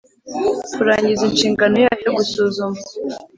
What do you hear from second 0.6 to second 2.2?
kurangiza inshingano yayo yo